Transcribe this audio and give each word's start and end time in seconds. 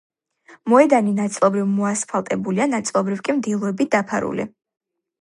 მოედანი 0.71 1.13
ნაწილობრივ 1.19 1.69
მოასფალტებულია, 1.75 2.69
ნაწილობრივ 2.75 3.25
კი 3.29 3.39
მდელოებით 3.39 3.97
დაფარული. 3.99 4.53